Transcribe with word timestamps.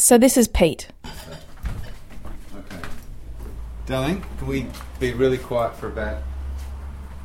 So 0.00 0.16
this 0.16 0.38
is 0.38 0.48
Pete. 0.48 0.88
Okay. 1.04 2.88
Darling, 3.84 4.24
can 4.38 4.46
we 4.46 4.66
be 4.98 5.12
really 5.12 5.36
quiet 5.36 5.76
for 5.76 5.88
about 5.88 6.22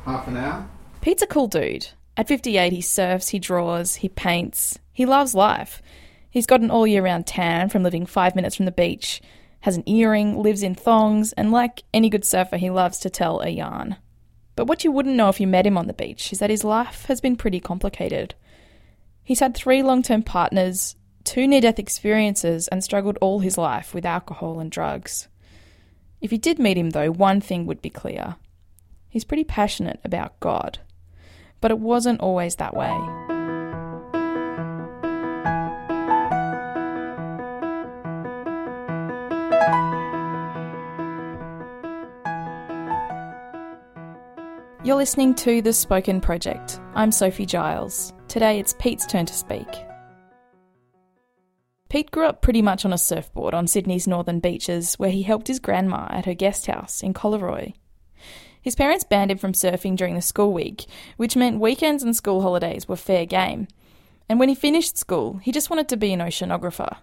half 0.04 0.28
an 0.28 0.36
hour? 0.36 0.68
Pete's 1.00 1.22
a 1.22 1.26
cool 1.26 1.46
dude. 1.48 1.88
At 2.18 2.28
58, 2.28 2.74
he 2.74 2.82
surfs, 2.82 3.30
he 3.30 3.38
draws, 3.38 3.96
he 3.96 4.10
paints. 4.10 4.78
He 4.92 5.06
loves 5.06 5.34
life. 5.34 5.80
He's 6.28 6.44
got 6.44 6.60
an 6.60 6.70
all 6.70 6.86
year 6.86 7.02
round 7.02 7.26
tan 7.26 7.70
from 7.70 7.82
living 7.82 8.04
five 8.04 8.36
minutes 8.36 8.56
from 8.56 8.66
the 8.66 8.72
beach, 8.72 9.22
has 9.60 9.78
an 9.78 9.88
earring, 9.88 10.42
lives 10.42 10.62
in 10.62 10.74
thongs, 10.74 11.32
and 11.32 11.50
like 11.50 11.82
any 11.94 12.10
good 12.10 12.26
surfer, 12.26 12.58
he 12.58 12.68
loves 12.68 12.98
to 12.98 13.08
tell 13.08 13.40
a 13.40 13.48
yarn. 13.48 13.96
But 14.54 14.66
what 14.66 14.84
you 14.84 14.92
wouldn't 14.92 15.16
know 15.16 15.30
if 15.30 15.40
you 15.40 15.46
met 15.46 15.66
him 15.66 15.78
on 15.78 15.86
the 15.86 15.94
beach 15.94 16.30
is 16.30 16.40
that 16.40 16.50
his 16.50 16.62
life 16.62 17.06
has 17.06 17.22
been 17.22 17.36
pretty 17.36 17.58
complicated. 17.58 18.34
He's 19.24 19.40
had 19.40 19.54
three 19.54 19.82
long 19.82 20.02
term 20.02 20.22
partners, 20.22 20.94
two 21.26 21.46
near 21.46 21.60
death 21.60 21.78
experiences, 21.78 22.68
and 22.68 22.82
struggled 22.82 23.18
all 23.20 23.40
his 23.40 23.58
life 23.58 23.92
with 23.92 24.06
alcohol 24.06 24.60
and 24.60 24.70
drugs. 24.70 25.28
If 26.22 26.32
you 26.32 26.38
did 26.38 26.58
meet 26.58 26.78
him, 26.78 26.90
though, 26.90 27.10
one 27.10 27.42
thing 27.42 27.66
would 27.66 27.82
be 27.82 27.90
clear 27.90 28.36
he's 29.08 29.24
pretty 29.24 29.44
passionate 29.44 29.98
about 30.04 30.38
God. 30.40 30.78
But 31.60 31.70
it 31.70 31.78
wasn't 31.78 32.20
always 32.20 32.56
that 32.56 32.74
way. 32.76 32.92
You're 44.84 44.96
listening 44.96 45.34
to 45.36 45.62
The 45.62 45.72
Spoken 45.72 46.20
Project. 46.20 46.78
I'm 46.94 47.10
Sophie 47.10 47.46
Giles. 47.46 48.12
Today 48.28 48.60
it's 48.60 48.76
Pete's 48.78 49.06
turn 49.06 49.26
to 49.26 49.34
speak. 49.34 49.66
Pete 51.88 52.10
grew 52.10 52.26
up 52.26 52.42
pretty 52.42 52.62
much 52.62 52.84
on 52.84 52.92
a 52.92 52.98
surfboard 52.98 53.54
on 53.54 53.66
Sydney's 53.66 54.08
northern 54.08 54.40
beaches, 54.40 54.94
where 54.94 55.10
he 55.10 55.22
helped 55.22 55.48
his 55.48 55.60
grandma 55.60 56.06
at 56.10 56.24
her 56.24 56.34
guest 56.34 56.66
house 56.66 57.02
in 57.02 57.14
Collaroy. 57.14 57.74
His 58.60 58.74
parents 58.74 59.04
banned 59.04 59.30
him 59.30 59.38
from 59.38 59.52
surfing 59.52 59.96
during 59.96 60.16
the 60.16 60.20
school 60.20 60.52
week, 60.52 60.86
which 61.16 61.36
meant 61.36 61.60
weekends 61.60 62.02
and 62.02 62.16
school 62.16 62.42
holidays 62.42 62.88
were 62.88 62.96
fair 62.96 63.24
game. 63.24 63.68
And 64.28 64.40
when 64.40 64.48
he 64.48 64.56
finished 64.56 64.98
school, 64.98 65.36
he 65.36 65.52
just 65.52 65.70
wanted 65.70 65.88
to 65.88 65.96
be 65.96 66.12
an 66.12 66.18
oceanographer. 66.18 66.96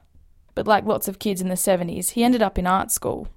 But 0.56 0.68
like 0.68 0.86
lots 0.86 1.08
of 1.08 1.20
kids 1.20 1.40
in 1.40 1.48
the 1.48 1.56
70s, 1.56 2.10
he 2.10 2.24
ended 2.24 2.42
up 2.42 2.60
in 2.60 2.68
art 2.68 2.92
school. 2.92 3.30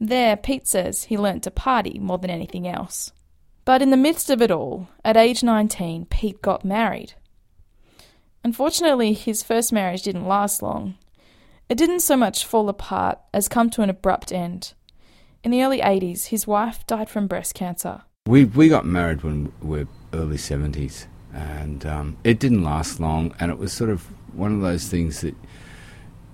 There, 0.00 0.36
Pete 0.36 0.66
says 0.66 1.04
he 1.04 1.16
learnt 1.16 1.44
to 1.44 1.50
party 1.52 2.00
more 2.00 2.18
than 2.18 2.30
anything 2.30 2.66
else. 2.66 3.12
But 3.64 3.80
in 3.80 3.90
the 3.90 3.96
midst 3.96 4.28
of 4.28 4.42
it 4.42 4.50
all, 4.50 4.88
at 5.04 5.16
age 5.16 5.42
19, 5.42 6.06
Pete 6.06 6.42
got 6.42 6.64
married. 6.64 7.14
Unfortunately, 8.46 9.12
his 9.12 9.42
first 9.42 9.72
marriage 9.72 10.02
didn't 10.02 10.28
last 10.28 10.62
long. 10.62 10.94
It 11.68 11.76
didn't 11.76 11.98
so 11.98 12.16
much 12.16 12.44
fall 12.44 12.68
apart 12.68 13.18
as 13.34 13.48
come 13.48 13.70
to 13.70 13.82
an 13.82 13.90
abrupt 13.90 14.30
end. 14.30 14.72
In 15.42 15.50
the 15.50 15.64
early 15.64 15.80
80s, 15.80 16.26
his 16.26 16.46
wife 16.46 16.86
died 16.86 17.10
from 17.10 17.26
breast 17.26 17.56
cancer. 17.56 18.02
We, 18.24 18.44
we 18.44 18.68
got 18.68 18.86
married 18.86 19.24
when 19.24 19.52
we 19.60 19.80
were 19.80 19.88
early 20.12 20.36
70s, 20.36 21.06
and 21.34 21.84
um, 21.86 22.18
it 22.22 22.38
didn't 22.38 22.62
last 22.62 23.00
long, 23.00 23.34
and 23.40 23.50
it 23.50 23.58
was 23.58 23.72
sort 23.72 23.90
of 23.90 24.02
one 24.32 24.54
of 24.54 24.60
those 24.60 24.86
things 24.86 25.22
that, 25.22 25.34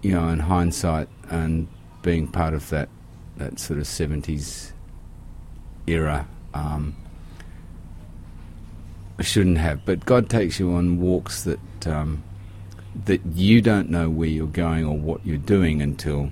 you 0.03 0.13
know, 0.13 0.29
in 0.29 0.41
hindsight 0.41 1.09
and 1.31 1.67
being 2.03 2.29
part 2.29 2.53
of 2.53 2.69
that, 2.69 2.91
that 3.39 3.59
sort 3.59 3.79
of 3.79 3.87
70s 3.87 4.73
era, 5.87 6.29
um, 6.53 6.95
shouldn't 9.21 9.57
have. 9.57 9.87
But 9.87 10.05
God 10.05 10.29
takes 10.29 10.61
you 10.61 10.75
on 10.75 11.01
walks 11.01 11.45
that 11.45 11.59
um, 11.87 12.23
that 13.05 13.25
you 13.35 13.61
don't 13.61 13.91
know 13.91 14.11
where 14.11 14.29
you're 14.29 14.47
going 14.47 14.85
or 14.85 14.97
what 14.97 15.25
you're 15.25 15.37
doing 15.37 15.81
until 15.81 16.31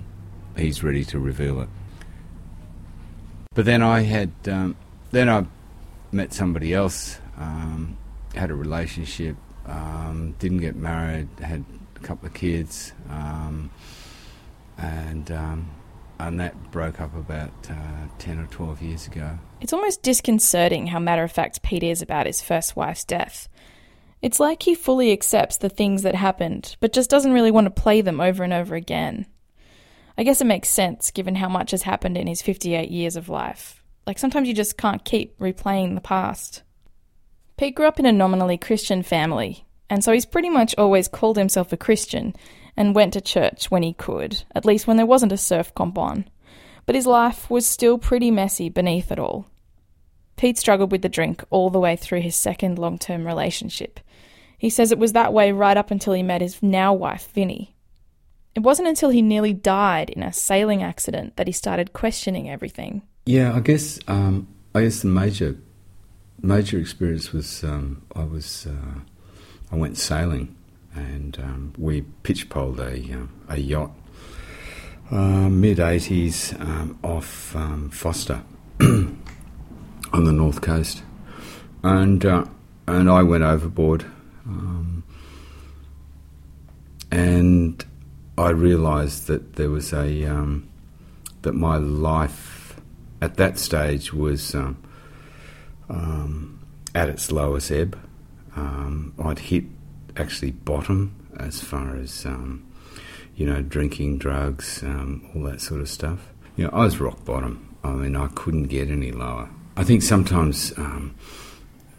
He's 0.57 0.83
ready 0.83 1.05
to 1.05 1.19
reveal 1.19 1.61
it. 1.61 1.69
But 3.53 3.65
then 3.65 3.81
I 3.81 4.01
had 4.01 4.31
um, 4.47 4.75
then 5.11 5.29
I 5.29 5.45
met 6.11 6.33
somebody 6.33 6.73
else, 6.73 7.19
um, 7.37 7.97
had 8.35 8.51
a 8.51 8.55
relationship, 8.55 9.35
um, 9.65 10.35
didn't 10.39 10.59
get 10.59 10.75
married, 10.75 11.27
had 11.41 11.63
a 11.95 11.99
couple 11.99 12.27
of 12.27 12.33
kids, 12.33 12.93
um, 13.09 13.71
and 14.77 15.31
um, 15.31 15.69
and 16.19 16.39
that 16.39 16.71
broke 16.71 17.01
up 17.01 17.15
about 17.15 17.51
uh, 17.69 18.07
10 18.19 18.39
or 18.39 18.47
12 18.47 18.81
years 18.81 19.07
ago. 19.07 19.39
It's 19.59 19.73
almost 19.73 20.03
disconcerting 20.03 20.87
how 20.87 20.99
matter 20.99 21.23
of 21.23 21.31
fact 21.31 21.61
Pete 21.63 21.83
is 21.83 22.01
about 22.01 22.25
his 22.27 22.41
first 22.41 22.75
wife's 22.75 23.03
death. 23.03 23.49
It's 24.21 24.39
like 24.39 24.63
he 24.63 24.75
fully 24.75 25.11
accepts 25.11 25.57
the 25.57 25.69
things 25.69 26.03
that 26.03 26.15
happened, 26.15 26.75
but 26.79 26.93
just 26.93 27.09
doesn't 27.09 27.33
really 27.33 27.51
want 27.51 27.65
to 27.65 27.81
play 27.81 28.01
them 28.01 28.21
over 28.21 28.43
and 28.43 28.53
over 28.53 28.75
again. 28.75 29.25
I 30.17 30.23
guess 30.23 30.41
it 30.41 30.45
makes 30.45 30.69
sense 30.69 31.09
given 31.09 31.35
how 31.35 31.49
much 31.49 31.71
has 31.71 31.83
happened 31.83 32.17
in 32.17 32.27
his 32.27 32.41
58 32.41 32.91
years 32.91 33.15
of 33.15 33.29
life. 33.29 33.83
Like 34.05 34.19
sometimes 34.19 34.47
you 34.47 34.53
just 34.53 34.77
can't 34.77 35.03
keep 35.03 35.37
replaying 35.39 35.95
the 35.95 36.01
past. 36.01 36.61
Pete 37.57 37.75
grew 37.75 37.87
up 37.87 37.99
in 37.99 38.05
a 38.05 38.11
nominally 38.11 38.57
Christian 38.57 39.03
family, 39.03 39.65
and 39.89 40.03
so 40.03 40.11
he's 40.11 40.25
pretty 40.25 40.49
much 40.49 40.75
always 40.77 41.07
called 41.07 41.37
himself 41.37 41.73
a 41.73 41.77
Christian 41.77 42.35
and 42.77 42.95
went 42.95 43.13
to 43.13 43.21
church 43.21 43.69
when 43.71 43.83
he 43.83 43.93
could, 43.93 44.43
at 44.53 44.65
least 44.65 44.87
when 44.87 44.97
there 44.97 45.05
wasn't 45.05 45.31
a 45.31 45.37
surf 45.37 45.73
comp 45.75 45.97
on. 45.97 46.29
But 46.85 46.95
his 46.95 47.05
life 47.05 47.49
was 47.49 47.65
still 47.65 47.97
pretty 47.97 48.31
messy 48.31 48.69
beneath 48.69 49.11
it 49.11 49.19
all. 49.19 49.47
Pete 50.41 50.57
struggled 50.57 50.91
with 50.91 51.03
the 51.03 51.07
drink 51.07 51.43
all 51.51 51.69
the 51.69 51.79
way 51.79 51.95
through 51.95 52.21
his 52.21 52.35
second 52.35 52.79
long 52.79 52.97
term 52.97 53.27
relationship. 53.27 53.99
He 54.57 54.71
says 54.71 54.91
it 54.91 54.97
was 54.97 55.13
that 55.13 55.33
way 55.33 55.51
right 55.51 55.77
up 55.77 55.91
until 55.91 56.13
he 56.13 56.23
met 56.23 56.41
his 56.41 56.63
now 56.63 56.95
wife, 56.95 57.29
Vinny. 57.31 57.75
It 58.55 58.61
wasn't 58.61 58.87
until 58.87 59.11
he 59.11 59.21
nearly 59.21 59.53
died 59.53 60.09
in 60.09 60.23
a 60.23 60.33
sailing 60.33 60.81
accident 60.81 61.35
that 61.35 61.45
he 61.45 61.53
started 61.53 61.93
questioning 61.93 62.49
everything. 62.49 63.03
Yeah, 63.27 63.53
I 63.55 63.59
guess 63.59 63.99
um, 64.07 64.47
I 64.73 64.81
guess 64.81 65.03
the 65.03 65.09
major 65.09 65.57
major 66.41 66.79
experience 66.79 67.31
was 67.31 67.63
um, 67.63 68.01
I 68.15 68.23
was 68.23 68.65
uh, 68.65 69.01
I 69.71 69.75
went 69.75 69.95
sailing 69.99 70.55
and 70.95 71.37
um, 71.37 71.73
we 71.77 72.01
pitch 72.23 72.49
poled 72.49 72.79
a, 72.79 72.95
uh, 72.95 73.27
a 73.47 73.57
yacht 73.57 73.91
uh, 75.11 75.49
mid 75.49 75.77
80s 75.77 76.59
um, 76.59 76.97
off 77.03 77.55
um, 77.55 77.91
Forster 77.91 78.41
on 80.13 80.25
the 80.25 80.31
north 80.31 80.61
coast. 80.61 81.03
And, 81.83 82.25
uh, 82.25 82.45
and 82.87 83.09
I 83.09 83.23
went 83.23 83.43
overboard. 83.43 84.05
Um, 84.45 85.03
and 87.11 87.83
I 88.37 88.49
realised 88.49 89.27
that 89.27 89.55
there 89.55 89.69
was 89.69 89.93
a 89.93 90.25
um, 90.25 90.69
that 91.41 91.53
my 91.53 91.77
life 91.77 92.79
at 93.21 93.35
that 93.35 93.59
stage 93.59 94.13
was 94.13 94.55
um, 94.55 94.81
um, 95.89 96.65
at 96.95 97.09
its 97.09 97.31
lowest 97.31 97.71
ebb. 97.71 97.99
I'd 99.23 99.39
hit 99.39 99.65
actually 100.17 100.51
bottom 100.51 101.15
as 101.39 101.61
far 101.61 101.95
as 101.95 102.25
um, 102.25 102.65
you 103.35 103.45
know 103.45 103.61
drinking 103.61 104.17
drugs, 104.17 104.83
um, 104.83 105.29
all 105.33 105.43
that 105.43 105.61
sort 105.61 105.81
of 105.81 105.89
stuff. 105.89 106.27
You 106.55 106.65
know, 106.65 106.71
I 106.73 106.83
was 106.83 106.99
rock 106.99 107.23
bottom. 107.23 107.75
I 107.83 107.91
mean, 107.91 108.15
I 108.15 108.27
couldn't 108.27 108.65
get 108.65 108.89
any 108.89 109.11
lower. 109.11 109.49
I 109.77 109.83
think 109.83 110.01
sometimes, 110.01 110.77
um, 110.77 111.15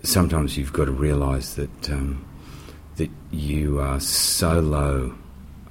sometimes 0.03 0.59
you've 0.59 0.73
got 0.73 0.85
to 0.85 0.93
realise 0.93 1.55
that 1.55 1.91
um, 1.91 2.25
that 2.97 3.11
you 3.31 3.81
are 3.81 3.99
so 3.99 4.61
low 4.61 5.15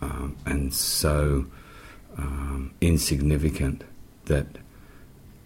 um, 0.02 0.36
and 0.46 0.74
so 0.74 1.46
um, 2.18 2.74
insignificant 2.82 3.84
that 4.26 4.48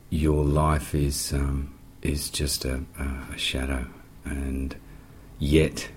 your 0.10 0.46
life 0.46 0.96
is 0.96 1.34
is 2.02 2.30
just 2.30 2.64
a, 2.64 2.82
a 3.00 3.38
shadow, 3.38 3.86
and 4.24 4.76
yet 5.40 5.90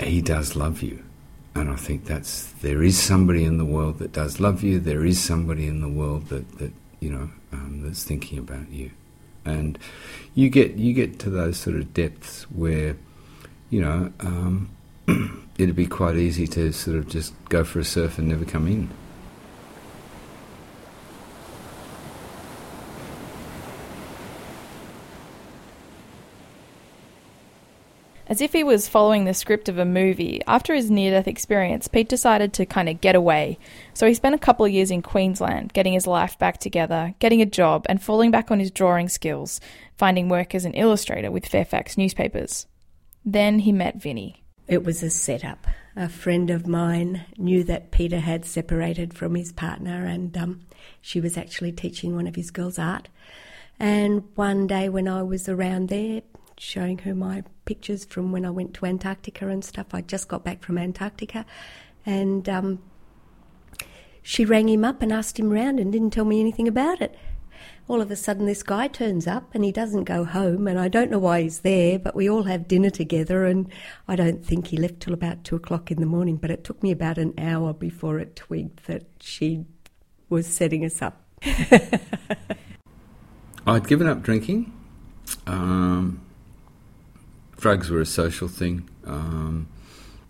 he 0.00 0.22
does 0.22 0.54
love 0.54 0.80
you. 0.80 1.07
And 1.54 1.70
I 1.70 1.76
think 1.76 2.04
that's 2.04 2.52
there 2.62 2.82
is 2.82 2.98
somebody 2.98 3.44
in 3.44 3.58
the 3.58 3.64
world 3.64 3.98
that 3.98 4.12
does 4.12 4.38
love 4.38 4.62
you. 4.62 4.78
There 4.78 5.04
is 5.04 5.20
somebody 5.20 5.66
in 5.66 5.80
the 5.80 5.88
world 5.88 6.28
that, 6.28 6.58
that 6.58 6.72
you 7.00 7.10
know 7.10 7.30
um, 7.52 7.82
that's 7.82 8.04
thinking 8.04 8.38
about 8.38 8.70
you, 8.70 8.90
and 9.44 9.78
you 10.34 10.50
get 10.50 10.74
you 10.74 10.92
get 10.92 11.18
to 11.20 11.30
those 11.30 11.56
sort 11.56 11.76
of 11.76 11.92
depths 11.94 12.44
where 12.50 12.96
you 13.70 13.80
know 13.80 14.12
um, 14.20 14.70
it'd 15.58 15.74
be 15.74 15.86
quite 15.86 16.16
easy 16.16 16.46
to 16.46 16.72
sort 16.72 16.96
of 16.96 17.08
just 17.08 17.34
go 17.48 17.64
for 17.64 17.80
a 17.80 17.84
surf 17.84 18.18
and 18.18 18.28
never 18.28 18.44
come 18.44 18.66
in. 18.66 18.88
As 28.28 28.42
if 28.42 28.52
he 28.52 28.62
was 28.62 28.88
following 28.88 29.24
the 29.24 29.32
script 29.32 29.70
of 29.70 29.78
a 29.78 29.86
movie, 29.86 30.42
after 30.46 30.74
his 30.74 30.90
near 30.90 31.12
death 31.12 31.26
experience, 31.26 31.88
Pete 31.88 32.10
decided 32.10 32.52
to 32.52 32.66
kind 32.66 32.90
of 32.90 33.00
get 33.00 33.14
away. 33.14 33.58
So 33.94 34.06
he 34.06 34.12
spent 34.12 34.34
a 34.34 34.38
couple 34.38 34.66
of 34.66 34.72
years 34.72 34.90
in 34.90 35.00
Queensland, 35.00 35.72
getting 35.72 35.94
his 35.94 36.06
life 36.06 36.38
back 36.38 36.58
together, 36.58 37.14
getting 37.20 37.40
a 37.40 37.46
job, 37.46 37.86
and 37.88 38.02
falling 38.02 38.30
back 38.30 38.50
on 38.50 38.60
his 38.60 38.70
drawing 38.70 39.08
skills, 39.08 39.62
finding 39.96 40.28
work 40.28 40.54
as 40.54 40.66
an 40.66 40.74
illustrator 40.74 41.30
with 41.30 41.46
Fairfax 41.46 41.96
newspapers. 41.96 42.66
Then 43.24 43.60
he 43.60 43.72
met 43.72 43.96
Vinny. 43.96 44.42
It 44.66 44.84
was 44.84 45.02
a 45.02 45.08
setup. 45.08 45.66
A 45.96 46.10
friend 46.10 46.50
of 46.50 46.66
mine 46.66 47.24
knew 47.38 47.64
that 47.64 47.90
Peter 47.90 48.20
had 48.20 48.44
separated 48.44 49.14
from 49.14 49.36
his 49.36 49.52
partner, 49.52 50.04
and 50.04 50.36
um, 50.36 50.60
she 51.00 51.18
was 51.18 51.38
actually 51.38 51.72
teaching 51.72 52.14
one 52.14 52.26
of 52.26 52.36
his 52.36 52.50
girls 52.50 52.78
art. 52.78 53.08
And 53.80 54.24
one 54.34 54.66
day 54.66 54.90
when 54.90 55.08
I 55.08 55.22
was 55.22 55.48
around 55.48 55.88
there, 55.88 56.20
showing 56.58 56.98
her 56.98 57.14
my 57.14 57.44
pictures 57.64 58.04
from 58.04 58.32
when 58.32 58.44
I 58.44 58.50
went 58.50 58.74
to 58.74 58.86
Antarctica 58.86 59.48
and 59.48 59.64
stuff, 59.64 59.86
I 59.92 60.00
just 60.00 60.28
got 60.28 60.44
back 60.44 60.62
from 60.62 60.78
Antarctica, 60.78 61.46
and 62.04 62.48
um, 62.48 62.78
she 64.22 64.44
rang 64.44 64.68
him 64.68 64.84
up 64.84 65.02
and 65.02 65.12
asked 65.12 65.38
him 65.38 65.50
round 65.50 65.80
and 65.80 65.92
didn't 65.92 66.10
tell 66.10 66.24
me 66.24 66.40
anything 66.40 66.68
about 66.68 67.00
it 67.00 67.16
all 67.88 68.00
of 68.02 68.10
a 68.10 68.16
sudden 68.16 68.46
this 68.46 68.62
guy 68.62 68.86
turns 68.86 69.26
up 69.26 69.54
and 69.54 69.64
he 69.64 69.72
doesn't 69.72 70.04
go 70.04 70.24
home 70.24 70.68
and 70.68 70.78
I 70.78 70.88
don't 70.88 71.10
know 71.10 71.18
why 71.18 71.42
he's 71.42 71.60
there, 71.60 71.98
but 71.98 72.14
we 72.14 72.28
all 72.28 72.42
have 72.42 72.68
dinner 72.68 72.90
together 72.90 73.46
and 73.46 73.66
I 74.06 74.14
don't 74.14 74.44
think 74.44 74.66
he 74.68 74.76
left 74.76 75.00
till 75.00 75.14
about 75.14 75.42
two 75.42 75.56
o'clock 75.56 75.90
in 75.90 75.98
the 76.00 76.06
morning, 76.06 76.36
but 76.36 76.50
it 76.50 76.64
took 76.64 76.82
me 76.82 76.90
about 76.90 77.16
an 77.16 77.32
hour 77.38 77.72
before 77.72 78.18
it 78.18 78.36
twigged 78.36 78.86
that 78.86 79.04
she 79.20 79.64
was 80.28 80.46
setting 80.46 80.84
us 80.84 81.00
up. 81.00 81.24
I'd 83.66 83.88
given 83.88 84.06
up 84.06 84.22
drinking. 84.22 84.72
Um, 85.46 86.20
drugs 87.58 87.90
were 87.90 88.00
a 88.00 88.06
social 88.06 88.48
thing. 88.48 88.88
Um, 89.04 89.68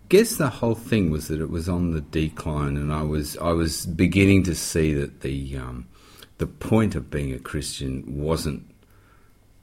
guess 0.09 0.35
the 0.35 0.49
whole 0.49 0.75
thing 0.75 1.09
was 1.09 1.29
that 1.29 1.39
it 1.39 1.49
was 1.49 1.69
on 1.69 1.91
the 1.91 2.01
decline, 2.01 2.75
and 2.75 2.91
I 2.91 3.03
was 3.03 3.37
I 3.37 3.51
was 3.51 3.85
beginning 3.85 4.43
to 4.43 4.55
see 4.55 4.93
that 4.93 5.21
the 5.21 5.57
um, 5.57 5.87
the 6.37 6.47
point 6.47 6.95
of 6.95 7.09
being 7.09 7.33
a 7.33 7.39
Christian 7.39 8.03
wasn't 8.07 8.69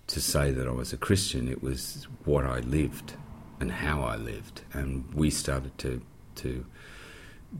to 0.06 0.20
say 0.20 0.52
that 0.52 0.68
I 0.68 0.70
was 0.70 0.92
a 0.92 0.96
Christian, 0.96 1.48
it 1.48 1.62
was 1.62 2.06
what 2.24 2.44
I 2.44 2.60
lived 2.60 3.14
and 3.58 3.72
how 3.72 4.02
I 4.02 4.16
lived. 4.16 4.62
And 4.72 5.12
we 5.14 5.30
started 5.30 5.76
to, 5.78 6.02
to 6.36 6.64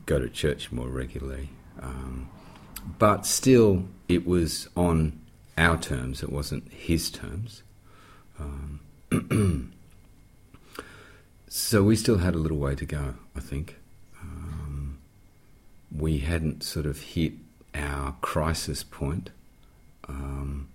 go 0.05 0.19
to 0.19 0.29
church 0.29 0.71
more 0.71 0.89
regularly. 0.89 1.51
Um, 1.81 2.31
but 2.99 3.27
still, 3.27 3.89
it 4.09 4.27
was 4.27 4.69
on 4.77 5.21
our 5.59 5.79
terms, 5.79 6.23
it 6.23 6.31
wasn't 6.31 6.71
his 6.73 7.11
terms. 7.11 7.63
Um, 8.39 8.81
so 11.57 11.83
we 11.83 11.97
still 11.97 12.19
had 12.19 12.35
a 12.35 12.39
little 12.39 12.59
way 12.59 12.75
to 12.75 12.85
go, 12.85 13.15
I 13.35 13.41
think. 13.41 13.77
Um, 14.21 14.99
we 15.91 16.19
hadn't 16.19 16.63
sort 16.63 16.85
of 16.85 17.01
hit 17.01 17.33
our 17.75 18.15
crisis 18.21 18.83
point, 18.85 19.31
um, 20.07 20.69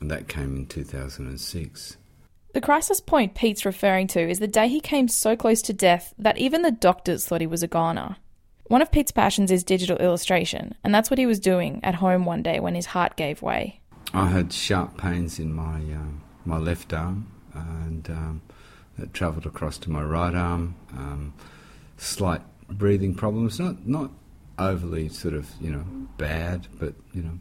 and 0.00 0.10
that 0.10 0.26
came 0.26 0.56
in 0.56 0.66
2006. 0.66 1.98
The 2.54 2.60
crisis 2.62 3.00
point 3.00 3.34
Pete's 3.34 3.66
referring 3.66 4.06
to 4.08 4.20
is 4.20 4.38
the 4.38 4.48
day 4.48 4.66
he 4.66 4.80
came 4.80 5.08
so 5.08 5.36
close 5.36 5.60
to 5.60 5.74
death 5.74 6.14
that 6.18 6.38
even 6.38 6.62
the 6.62 6.70
doctors 6.70 7.26
thought 7.26 7.42
he 7.42 7.46
was 7.46 7.62
a 7.62 7.68
goner. 7.68 8.16
One 8.68 8.80
of 8.80 8.90
Pete's 8.90 9.12
passions 9.12 9.50
is 9.50 9.62
digital 9.62 9.98
illustration, 9.98 10.74
and 10.82 10.94
that's 10.94 11.10
what 11.10 11.18
he 11.18 11.26
was 11.26 11.38
doing 11.38 11.80
at 11.82 11.96
home 11.96 12.24
one 12.24 12.42
day 12.42 12.60
when 12.60 12.74
his 12.74 12.86
heart 12.86 13.16
gave 13.16 13.42
way. 13.42 13.80
I 14.14 14.28
had 14.28 14.54
sharp 14.54 14.96
pains 14.96 15.38
in 15.38 15.52
my 15.52 15.74
um, 15.74 16.22
my 16.46 16.56
left 16.56 16.94
arm, 16.94 17.26
and 17.52 18.08
um, 18.08 18.40
that 18.98 19.12
travelled 19.12 19.46
across 19.46 19.78
to 19.78 19.90
my 19.90 20.02
right 20.02 20.34
arm. 20.34 20.74
Um, 20.92 21.34
slight 21.96 22.42
breathing 22.68 23.14
problems, 23.14 23.58
not 23.58 23.86
not 23.86 24.10
overly 24.58 25.08
sort 25.08 25.34
of, 25.34 25.50
you 25.60 25.70
know, 25.70 25.84
bad, 26.16 26.68
but, 26.78 26.94
you 27.12 27.22
know, 27.22 27.38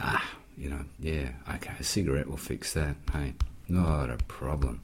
ah, 0.00 0.30
you 0.56 0.70
know, 0.70 0.84
yeah, 0.98 1.30
okay, 1.54 1.72
a 1.78 1.84
cigarette 1.84 2.28
will 2.28 2.36
fix 2.36 2.72
that. 2.74 2.96
Hey, 3.12 3.34
not 3.68 4.10
a 4.10 4.16
problem. 4.16 4.82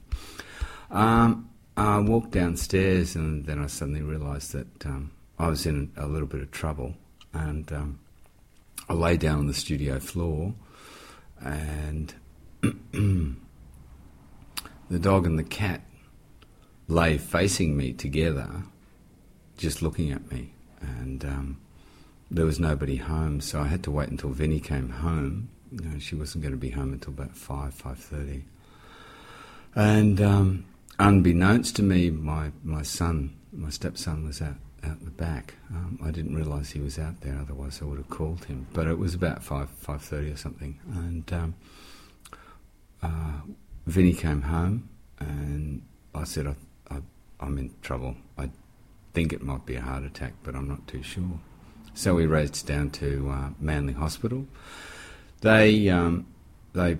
Um, 0.91 1.49
I 1.75 1.99
walked 1.99 2.31
downstairs 2.31 3.15
and 3.15 3.45
then 3.45 3.61
I 3.61 3.67
suddenly 3.67 4.01
realised 4.01 4.53
that 4.53 4.85
um, 4.85 5.11
I 5.37 5.49
was 5.49 5.65
in 5.65 5.91
a 5.97 6.05
little 6.07 6.27
bit 6.27 6.41
of 6.41 6.51
trouble 6.51 6.93
and 7.33 7.71
um, 7.73 7.99
I 8.87 8.93
lay 8.93 9.17
down 9.17 9.39
on 9.39 9.47
the 9.47 9.53
studio 9.53 9.99
floor 9.99 10.53
and 11.41 12.13
the 12.91 13.35
dog 14.99 15.25
and 15.25 15.37
the 15.37 15.43
cat 15.43 15.81
lay 16.87 17.17
facing 17.17 17.75
me 17.75 17.93
together, 17.93 18.63
just 19.57 19.81
looking 19.81 20.11
at 20.11 20.31
me 20.31 20.53
and 20.81 21.25
um, 21.25 21.57
there 22.31 22.45
was 22.45 22.59
nobody 22.59 22.97
home, 22.97 23.41
so 23.41 23.61
I 23.61 23.67
had 23.67 23.83
to 23.83 23.91
wait 23.91 24.09
until 24.09 24.31
Vinnie 24.31 24.59
came 24.59 24.89
home. 24.89 25.49
You 25.71 25.89
know, 25.89 25.99
she 25.99 26.15
wasn't 26.15 26.43
going 26.43 26.53
to 26.53 26.59
be 26.59 26.69
home 26.69 26.93
until 26.93 27.13
about 27.13 27.35
five, 27.35 27.73
five 27.73 27.97
thirty. 27.97 28.45
And 29.75 30.21
um, 30.21 30.65
unbeknownst 30.99 31.75
to 31.77 31.83
me, 31.83 32.09
my, 32.09 32.51
my 32.63 32.81
son, 32.81 33.35
my 33.51 33.69
stepson, 33.69 34.25
was 34.25 34.41
out 34.41 34.55
out 34.83 35.03
the 35.03 35.11
back. 35.11 35.55
Um, 35.71 35.99
I 36.03 36.11
didn't 36.11 36.35
realise 36.35 36.69
he 36.69 36.79
was 36.79 36.99
out 36.99 37.21
there, 37.21 37.37
otherwise 37.41 37.79
I 37.81 37.85
would 37.85 37.97
have 37.97 38.09
called 38.09 38.45
him. 38.45 38.67
But 38.73 38.87
it 38.87 38.97
was 38.97 39.13
about 39.13 39.43
five 39.43 39.69
five 39.69 40.01
thirty 40.01 40.31
or 40.31 40.37
something, 40.37 40.79
and 40.93 41.33
um, 41.33 41.55
uh, 43.01 43.41
came 44.13 44.41
home, 44.41 44.89
and 45.19 45.81
I 46.13 46.23
said, 46.23 46.47
I, 46.47 46.55
"I'm 47.39 47.57
in 47.57 47.73
trouble. 47.81 48.15
I 48.37 48.49
think 49.13 49.33
it 49.33 49.41
might 49.41 49.65
be 49.65 49.75
a 49.75 49.81
heart 49.81 50.03
attack, 50.03 50.33
but 50.43 50.55
I'm 50.55 50.67
not 50.67 50.87
too 50.87 51.03
sure. 51.03 51.39
So 51.93 52.15
we 52.15 52.25
raced 52.25 52.67
down 52.67 52.89
to 52.91 53.29
uh, 53.29 53.49
Manly 53.59 53.93
Hospital. 53.93 54.47
They 55.41 55.89
um, 55.89 56.27
they 56.73 56.97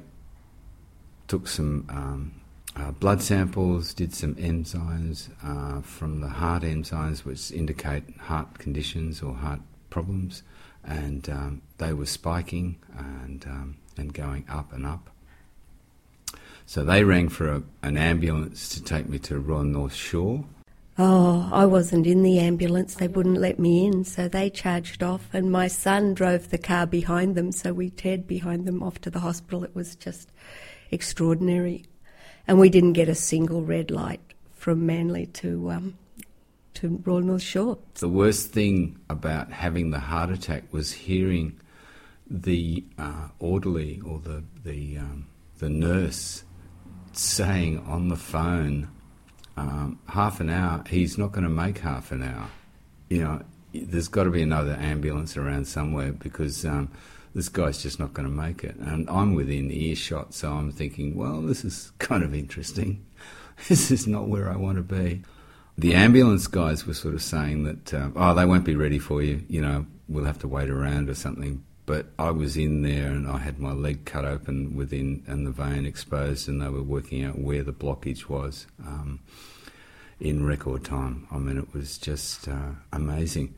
took 1.28 1.48
some 1.48 1.86
um, 1.90 2.32
uh, 2.76 2.92
blood 2.92 3.22
samples, 3.22 3.94
did 3.94 4.14
some 4.14 4.36
enzymes 4.36 5.30
uh, 5.44 5.82
from 5.82 6.22
the 6.22 6.30
heart 6.30 6.64
enzymes, 6.64 7.26
which 7.26 7.52
indicate 7.52 8.04
heart 8.18 8.60
conditions 8.60 9.22
or 9.22 9.34
heart 9.34 9.62
problems, 9.90 10.44
and 10.84 11.30
um, 11.30 11.62
they 11.78 11.94
were 11.94 12.06
spiking 12.06 12.78
and 12.98 13.46
um, 13.46 13.78
and 13.98 14.14
going 14.14 14.46
up 14.50 14.74
and 14.74 14.86
up. 14.86 15.10
So 16.66 16.84
they 16.84 17.04
rang 17.04 17.30
for 17.30 17.50
a, 17.50 17.64
an 17.84 17.98
ambulance 17.98 18.70
to 18.70 18.84
take 18.84 19.08
me 19.08 19.20
to 19.20 19.40
Royal 19.40 19.64
North 19.64 19.94
Shore, 19.94 20.46
Oh, 20.98 21.50
I 21.52 21.66
wasn't 21.66 22.08
in 22.08 22.24
the 22.24 22.40
ambulance. 22.40 22.96
They 22.96 23.10
wouldn't 23.10 23.42
let 23.42 23.60
me 23.60 23.86
in, 23.86 24.06
so 24.06 24.30
they 24.30 24.50
charged 24.50 25.04
off. 25.04 25.28
And 25.34 25.52
my 25.52 25.68
son 25.68 26.14
drove 26.14 26.50
the 26.50 26.58
car 26.58 26.88
behind 26.88 27.36
them, 27.36 27.52
so 27.52 27.74
we 27.74 27.92
teared 27.92 28.28
behind 28.28 28.66
them 28.66 28.82
off 28.82 29.02
to 29.02 29.10
the 29.10 29.20
hospital. 29.20 29.66
It 29.66 29.76
was 29.76 29.98
just 29.98 30.32
extraordinary. 30.92 31.84
And 32.48 32.60
we 32.60 32.70
didn't 32.70 32.94
get 32.94 33.10
a 33.10 33.16
single 33.16 33.62
red 33.62 33.92
light 33.92 34.22
from 34.54 34.86
Manly 34.86 35.26
to 35.28 35.72
um, 35.72 35.98
to 36.76 37.02
Royal 37.06 37.22
North 37.22 37.42
Shore. 37.42 37.78
The 37.96 38.08
worst 38.08 38.52
thing 38.52 38.98
about 39.10 39.52
having 39.52 39.90
the 39.90 40.00
heart 40.00 40.30
attack 40.30 40.64
was 40.72 40.94
hearing 40.94 41.60
the 42.30 42.86
uh, 42.98 43.30
orderly 43.40 44.00
or 44.06 44.20
the 44.20 44.46
the 44.64 45.00
um, 45.00 45.28
the 45.58 45.70
nurse 45.70 46.46
saying 47.18 47.80
on 47.88 48.10
the 48.10 48.16
phone 48.16 48.90
um, 49.58 50.00
half 50.08 50.40
an 50.40 50.50
hour, 50.50 50.84
he's 50.90 51.18
not 51.18 51.32
going 51.32 51.44
to 51.44 51.50
make 51.50 51.80
half 51.80 52.12
an 52.12 52.24
hour. 52.24 52.50
You 53.10 53.24
know, 53.24 53.42
there's 53.74 54.08
got 54.08 54.24
to 54.26 54.32
be 54.32 54.42
another 54.42 54.74
ambulance 54.74 55.38
around 55.38 55.68
somewhere 55.68 56.12
because 56.12 56.66
um, 56.66 56.92
this 57.34 57.50
guy's 57.50 57.82
just 57.82 58.00
not 58.00 58.14
going 58.14 58.28
to 58.28 58.34
make 58.34 58.64
it. 58.64 58.76
And 58.78 59.10
I'm 59.10 59.36
within 59.36 59.72
earshot, 59.72 60.34
so 60.34 60.54
I'm 60.54 60.72
thinking, 60.72 61.16
well, 61.16 61.42
this 61.42 61.66
is 61.66 61.92
kind 62.00 62.24
of 62.24 62.34
interesting. 62.34 63.06
this 63.68 63.92
is 63.92 64.08
not 64.08 64.28
where 64.28 64.50
I 64.50 64.56
want 64.56 64.78
to 64.78 64.84
be. 64.84 65.22
The 65.78 65.94
ambulance 65.94 66.48
guys 66.48 66.88
were 66.88 66.94
sort 66.94 67.14
of 67.14 67.22
saying 67.22 67.64
that, 67.66 67.94
uh, 67.94 68.10
oh, 68.16 68.34
they 68.34 68.46
won't 68.46 68.64
be 68.64 68.76
ready 68.76 69.00
for 69.00 69.22
you. 69.22 69.44
You 69.50 69.62
know, 69.62 69.86
we'll 70.08 70.24
have 70.24 70.40
to 70.40 70.48
wait 70.48 70.70
around 70.70 71.10
or 71.10 71.16
something. 71.16 71.64
But 71.86 72.08
I 72.18 72.32
was 72.32 72.58
in 72.58 72.82
there 72.82 73.08
and 73.08 73.28
I 73.28 73.38
had 73.38 73.60
my 73.60 73.72
leg 73.72 74.06
cut 74.06 74.26
open 74.26 74.76
within 74.76 75.24
and 75.28 75.46
the 75.46 75.52
vein 75.52 75.86
exposed, 75.86 76.48
and 76.50 76.62
they 76.62 76.70
were 76.70 76.84
working 76.84 77.24
out 77.24 77.38
where 77.38 77.64
the 77.64 77.74
blockage 77.74 78.28
was 78.28 78.66
um, 78.86 79.20
in 80.20 80.46
record 80.46 80.84
time. 80.84 81.28
I 81.32 81.38
mean, 81.38 81.58
it 81.58 81.74
was 81.74 81.98
just 81.98 82.48
uh, 82.48 82.72
amazing. 82.92 83.54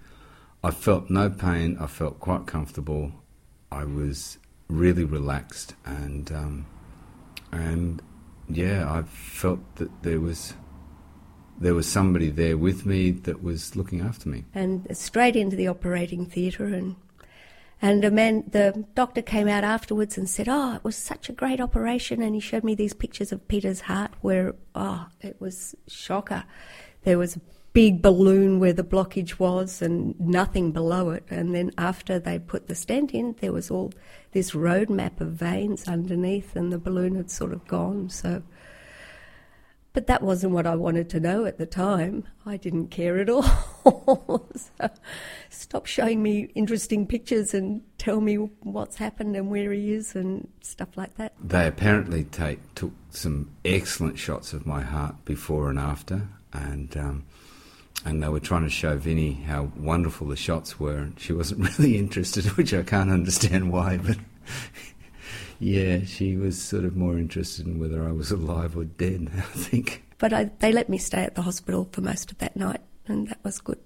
I 0.63 0.72
felt 0.72 1.10
no 1.10 1.29
pain. 1.29 1.77
I 1.79 1.88
felt 1.88 2.19
quite 2.19 2.46
comfortable. 2.46 3.12
I 3.72 3.86
was 3.86 4.38
really 4.67 5.05
relaxed, 5.05 5.75
and 5.86 6.31
um, 6.31 6.65
and 7.51 8.01
yeah, 8.50 8.91
I 8.91 9.03
felt 9.03 9.75
that 9.75 10.03
there 10.03 10.19
was 10.19 10.53
there 11.60 11.74
was 11.74 11.88
somebody 11.88 12.29
there 12.29 12.57
with 12.57 12.86
me 12.86 13.12
that 13.12 13.41
was 13.41 13.75
looking 13.75 14.01
after 14.01 14.29
me. 14.29 14.46
And 14.53 14.88
straight 14.96 15.36
into 15.36 15.55
the 15.55 15.67
operating 15.67 16.25
theatre 16.25 16.65
and 16.65 16.96
and 17.81 18.03
the 18.03 18.12
man, 18.12 18.43
the 18.48 18.86
doctor 18.96 19.22
came 19.22 19.48
out 19.48 19.63
afterwards 19.63 20.17
and 20.17 20.29
said, 20.29 20.48
"Oh, 20.50 20.75
it 20.75 20.84
was 20.84 20.96
such 20.96 21.29
a 21.29 21.34
great 21.34 21.62
operation." 21.62 22.22
And 22.22 22.34
he 22.34 22.41
showed 22.41 22.63
me 22.63 22.75
these 22.75 22.93
pictures 22.93 23.31
of 23.31 23.48
Peter's 23.48 23.81
heart, 23.81 24.12
where 24.22 24.55
oh, 24.74 25.07
it 25.22 25.39
was 25.39 25.75
shocker. 25.88 26.43
There 27.03 27.17
was 27.17 27.36
a 27.36 27.41
big 27.74 28.01
balloon 28.01 28.60
where 28.60 28.74
the 28.74 28.84
blockage 28.84 29.38
was, 29.38 29.81
and 29.81 30.19
nothing 30.19 30.72
below 30.72 31.12
it. 31.12 31.25
And 31.29 31.53
then 31.53 31.72
after 31.77 32.17
they 32.17 32.39
put 32.39 32.67
the 32.67 32.74
stent 32.74 33.12
in, 33.13 33.36
there 33.39 33.53
was 33.53 33.69
all 33.69 33.93
this 34.31 34.55
road 34.55 34.89
map 34.89 35.22
of 35.22 35.34
veins 35.34 35.88
underneath, 35.88 36.55
and 36.55 36.72
the 36.72 36.79
balloon 36.79 37.15
had 37.15 37.29
sort 37.29 37.53
of 37.53 37.67
gone. 37.67 38.10
So, 38.10 38.41
But 39.98 40.06
that 40.06 40.22
wasn't 40.22 40.54
what 40.54 40.68
I 40.68 40.75
wanted 40.75 41.10
to 41.10 41.20
know 41.20 41.46
at 41.46 41.58
the 41.58 41.66
time. 41.66 42.27
I 42.46 42.56
didn't 42.56 42.89
care 42.89 43.18
at 43.18 43.32
all. 43.32 43.42
so 44.56 44.89
stop 45.50 45.88
showing 45.88 46.22
me 46.22 46.51
interesting 46.54 47.08
pictures 47.08 47.56
and 47.56 47.82
tell 47.98 48.22
me 48.22 48.36
what's 48.36 48.98
happened 48.98 49.36
and 49.36 49.50
where 49.50 49.72
he 49.72 49.94
is 49.94 50.16
and 50.16 50.50
stuff 50.62 50.89
like 50.98 51.18
that. 51.18 51.34
They 51.44 51.66
apparently 51.66 52.25
take 52.25 52.60
took 52.75 52.92
some 53.10 53.50
excellent 53.66 54.20
shots 54.20 54.54
of 54.54 54.68
my 54.68 54.84
heart 54.84 55.25
before 55.25 55.68
and 55.68 55.80
after, 55.80 56.27
and 56.54 56.96
um, 56.96 57.25
and 58.06 58.22
they 58.22 58.30
were 58.30 58.39
trying 58.39 58.66
to 58.66 58.70
show 58.70 58.98
Vinnie 58.98 59.42
how 59.48 59.72
wonderful 59.75 60.27
the 60.27 60.36
shots 60.36 60.80
were, 60.80 60.98
and 60.98 61.20
she 61.20 61.34
wasn't 61.34 61.62
really 61.80 61.98
interested, 61.98 62.46
which 62.56 62.72
I 62.72 62.84
can't 62.84 63.10
understand 63.10 63.72
why, 63.72 63.98
but. 63.98 64.18
Yeah, 65.59 66.03
she 66.05 66.37
was 66.37 66.61
sort 66.61 66.85
of 66.85 66.95
more 66.95 67.17
interested 67.17 67.65
in 67.65 67.79
whether 67.79 68.07
I 68.07 68.11
was 68.11 68.31
alive 68.39 68.77
or 68.77 68.85
dead, 68.85 69.31
I 69.37 69.41
think. 69.41 70.03
But 70.17 70.33
I, 70.33 70.51
they 70.59 70.71
let 70.71 70.89
me 70.89 70.97
stay 70.97 71.23
at 71.23 71.35
the 71.35 71.43
hospital 71.43 71.87
for 71.91 72.01
most 72.01 72.31
of 72.31 72.37
that 72.39 72.55
night, 72.55 72.81
and 73.07 73.27
that 73.27 73.39
was 73.43 73.59
good. 73.59 73.79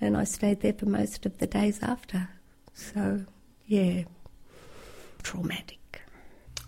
And 0.00 0.16
I 0.16 0.24
stayed 0.24 0.60
there 0.60 0.72
for 0.72 0.86
most 0.86 1.24
of 1.26 1.38
the 1.38 1.46
days 1.46 1.78
after. 1.82 2.28
So, 2.74 3.24
yeah, 3.66 4.02
traumatic. 5.22 6.02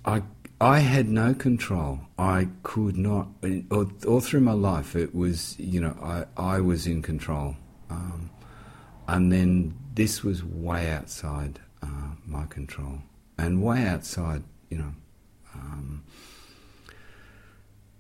I 0.05 0.23
I 0.61 0.79
had 0.79 1.09
no 1.09 1.35
control. 1.35 2.01
I 2.17 2.49
could 2.63 2.97
not, 2.97 3.29
all, 3.71 3.91
all 4.07 4.21
through 4.21 4.41
my 4.41 4.53
life, 4.53 4.95
it 4.95 5.15
was, 5.15 5.59
you 5.59 5.81
know, 5.81 5.97
I, 6.01 6.25
I 6.41 6.61
was 6.61 6.87
in 6.87 7.03
control. 7.03 7.57
Um, 7.91 8.31
and 9.09 9.33
then 9.33 9.75
this 9.95 10.23
was 10.23 10.45
way 10.45 10.91
outside 10.91 11.59
uh, 11.83 12.15
my 12.25 12.47
control 12.47 13.01
and 13.39 13.63
way 13.63 13.87
outside, 13.87 14.43
you 14.71 14.79
know, 14.79 14.93
um, 15.55 16.05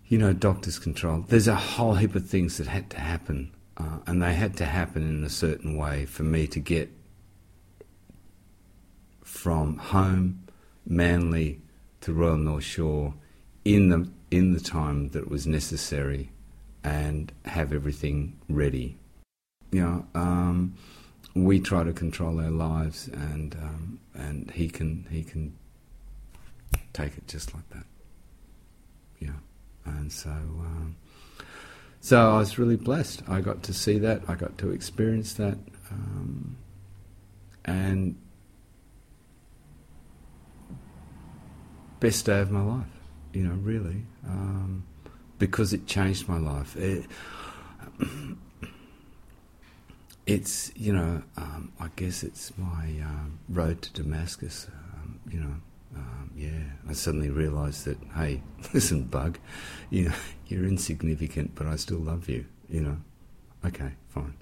you 0.06 0.18
know, 0.18 0.32
doctor's 0.32 0.78
control. 0.78 1.24
There's 1.28 1.48
a 1.48 1.56
whole 1.56 1.94
heap 1.94 2.14
of 2.14 2.28
things 2.28 2.58
that 2.58 2.66
had 2.66 2.90
to 2.90 3.00
happen, 3.00 3.52
uh, 3.76 3.98
and 4.06 4.22
they 4.22 4.34
had 4.34 4.56
to 4.58 4.66
happen 4.66 5.02
in 5.08 5.24
a 5.24 5.30
certain 5.30 5.76
way 5.76 6.06
for 6.06 6.22
me 6.22 6.46
to 6.48 6.60
get 6.60 6.90
from 9.22 9.78
home, 9.78 10.44
Manly, 10.86 11.60
to 12.02 12.12
Royal 12.12 12.36
North 12.36 12.64
Shore 12.64 13.14
in 13.64 13.88
the 13.88 14.08
in 14.30 14.52
the 14.52 14.60
time 14.60 15.10
that 15.10 15.30
was 15.30 15.46
necessary, 15.46 16.30
and 16.82 17.32
have 17.44 17.72
everything 17.72 18.38
ready. 18.48 18.96
You 19.70 19.80
know. 19.80 20.06
Um, 20.14 20.74
we 21.34 21.58
try 21.60 21.82
to 21.82 21.92
control 21.92 22.40
our 22.40 22.50
lives, 22.50 23.08
and 23.08 23.54
um, 23.56 24.00
and 24.14 24.50
he 24.52 24.68
can 24.68 25.06
he 25.10 25.22
can 25.22 25.56
take 26.92 27.16
it 27.16 27.26
just 27.26 27.54
like 27.54 27.68
that. 27.70 27.86
Yeah, 29.18 29.30
and 29.84 30.12
so 30.12 30.30
um, 30.30 30.96
so 32.00 32.34
I 32.34 32.38
was 32.38 32.58
really 32.58 32.76
blessed. 32.76 33.22
I 33.28 33.40
got 33.40 33.62
to 33.64 33.72
see 33.72 33.98
that. 33.98 34.22
I 34.28 34.34
got 34.34 34.58
to 34.58 34.70
experience 34.70 35.34
that, 35.34 35.58
um, 35.90 36.56
and 37.64 38.16
best 41.98 42.26
day 42.26 42.40
of 42.40 42.50
my 42.50 42.62
life. 42.62 42.86
You 43.32 43.48
know, 43.48 43.54
really, 43.54 44.06
um, 44.24 44.84
because 45.38 45.72
it 45.72 45.86
changed 45.86 46.28
my 46.28 46.38
life. 46.38 46.76
It, 46.76 47.06
it's 50.26 50.72
you 50.76 50.92
know 50.92 51.22
um, 51.36 51.72
I 51.78 51.88
guess 51.96 52.22
it's 52.22 52.52
my 52.56 52.86
um, 53.02 53.38
road 53.48 53.82
to 53.82 53.92
Damascus. 53.92 54.66
Um, 54.94 55.20
you 55.30 55.40
know, 55.40 55.54
um, 55.96 56.30
yeah. 56.36 56.62
I 56.88 56.92
suddenly 56.92 57.30
realised 57.30 57.84
that 57.84 57.98
hey, 58.14 58.42
listen, 58.74 59.04
bug, 59.04 59.38
you 59.90 60.08
know, 60.08 60.14
you're 60.46 60.64
insignificant, 60.64 61.54
but 61.54 61.66
I 61.66 61.76
still 61.76 61.98
love 61.98 62.28
you. 62.28 62.46
You 62.68 62.80
know, 62.80 62.96
okay, 63.66 63.92
fine. 64.08 64.34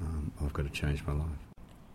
Um, 0.00 0.32
I've 0.42 0.52
got 0.52 0.64
to 0.64 0.72
change 0.72 1.04
my 1.06 1.12
life. 1.12 1.28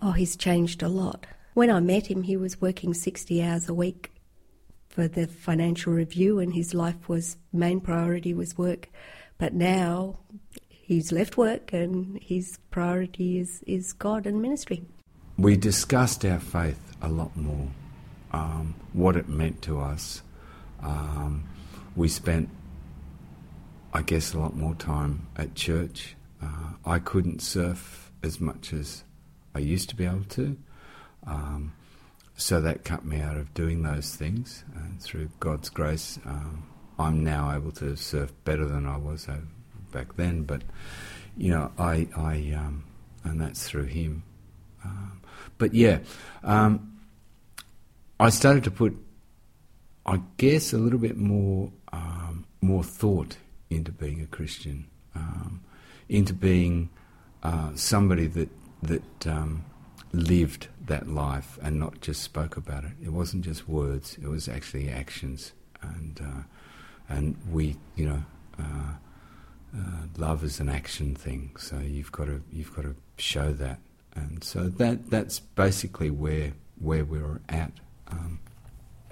Oh, 0.02 0.12
he's 0.12 0.38
changed 0.38 0.82
a 0.82 0.88
lot. 0.88 1.28
When 1.54 1.70
I 1.70 1.82
met 1.82 2.08
him, 2.08 2.24
he 2.24 2.38
was 2.38 2.62
working 2.62 2.94
sixty 2.94 3.44
hours 3.44 3.68
a 3.68 3.74
week 3.74 4.12
for 4.88 5.08
the 5.08 5.28
financial 5.28 5.94
review, 5.94 6.40
and 6.40 6.54
his 6.54 6.74
life 6.74 7.10
was 7.10 7.38
main 7.52 7.82
priority 7.82 8.34
was 8.34 8.58
work. 8.58 8.90
But 9.38 9.54
now 9.54 10.20
he's 10.90 11.12
left 11.12 11.38
work 11.38 11.72
and 11.72 12.20
his 12.20 12.58
priority 12.72 13.38
is, 13.38 13.64
is 13.68 13.94
God 13.94 14.26
and 14.26 14.42
ministry. 14.42 14.84
We 15.38 15.56
discussed 15.56 16.26
our 16.26 16.40
faith 16.40 16.82
a 17.00 17.08
lot 17.08 17.38
more, 17.38 17.70
um, 18.32 18.74
what 18.94 19.16
it 19.16 19.30
meant 19.30 19.62
to 19.62 19.80
us. 19.80 20.24
Um, 20.82 21.48
we 21.96 22.08
spent, 22.08 22.50
I 23.94 24.02
guess, 24.02 24.34
a 24.34 24.40
lot 24.40 24.56
more 24.56 24.74
time 24.74 25.28
at 25.38 25.54
church. 25.54 26.16
Uh, 26.42 26.74
I 26.84 26.98
couldn't 26.98 27.44
surf 27.44 28.12
as 28.24 28.42
much 28.42 28.74
as 28.74 29.04
I 29.54 29.60
used 29.60 29.90
to 29.90 29.96
be 29.96 30.06
able 30.06 30.24
to. 30.30 30.58
Um, 31.28 31.74
so 32.36 32.60
that 32.62 32.84
cut 32.84 33.06
me 33.06 33.20
out 33.20 33.38
of 33.38 33.54
doing 33.54 33.84
those 33.84 34.16
things. 34.16 34.64
And 34.76 35.00
through 35.00 35.30
God's 35.40 35.70
grace, 35.70 36.18
um, 36.26 36.64
I'm 36.98 37.24
now 37.24 37.56
able 37.56 37.74
to 37.74 37.96
surf 37.96 38.34
better 38.44 38.66
than 38.66 38.88
I 38.88 38.98
was 38.98 39.28
back 39.92 40.16
then, 40.16 40.44
but 40.44 40.62
you 41.38 41.52
know, 41.52 41.72
I, 41.78 42.08
I, 42.16 42.54
um, 42.58 42.84
and 43.24 43.40
that's 43.40 43.68
through 43.68 43.86
him. 43.86 44.24
Um, 44.84 45.22
but 45.58 45.74
yeah, 45.74 46.00
um, 46.44 47.00
I 48.20 48.30
started 48.30 48.66
to 48.66 48.72
put, 48.72 48.96
I 50.06 50.22
guess, 50.38 50.74
a 50.74 50.78
little 50.78 51.00
bit 51.00 51.18
more, 51.18 51.72
um, 51.94 52.46
more 52.62 52.84
thought 52.84 53.38
into 53.70 53.92
being 53.92 54.22
a 54.22 54.26
Christian, 54.26 54.88
um, 55.16 55.62
into 56.10 56.34
being 56.34 56.90
uh, 57.44 57.72
somebody 57.76 58.28
that 58.28 58.50
that 58.82 59.28
um, 59.28 59.64
lived 60.12 60.68
that 60.86 61.08
life 61.08 61.60
and 61.62 61.80
not 61.80 62.02
just 62.02 62.22
spoke 62.22 62.58
about 62.58 62.84
it. 62.84 62.92
It 63.02 63.14
wasn't 63.14 63.46
just 63.46 63.70
words; 63.70 64.18
it 64.22 64.28
was 64.28 64.50
actually 64.50 64.90
actions, 64.90 65.54
and 65.82 66.20
uh, 66.22 66.44
and 67.08 67.38
we, 67.50 67.78
you 67.96 68.10
know. 68.10 68.24
Uh, 68.58 68.94
uh, 69.76 70.08
love 70.18 70.44
is 70.44 70.60
an 70.60 70.70
action 70.70 71.16
thing, 71.16 71.52
so 71.58 71.78
you've 71.78 72.12
got 72.12 72.26
to 72.26 72.42
you've 72.52 72.76
got 72.76 72.84
to 72.84 72.96
show 73.18 73.54
that, 73.54 73.80
and 74.16 74.44
so 74.44 74.68
that 74.68 75.10
that's 75.10 75.40
basically 75.40 76.10
where 76.10 76.54
where 76.80 77.06
we 77.06 77.20
were 77.20 77.42
at. 77.50 77.72
Um, 78.08 78.40